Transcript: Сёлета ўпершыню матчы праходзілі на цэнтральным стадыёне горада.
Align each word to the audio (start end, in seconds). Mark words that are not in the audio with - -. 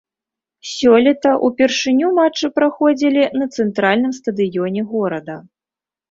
Сёлета 0.67 1.33
ўпершыню 1.49 2.07
матчы 2.19 2.49
праходзілі 2.57 3.21
на 3.41 3.45
цэнтральным 3.57 4.15
стадыёне 4.19 4.81
горада. 4.95 5.35